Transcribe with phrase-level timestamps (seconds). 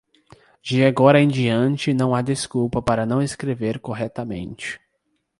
[0.63, 4.79] De agora em diante não há desculpa para não escrever corretamente.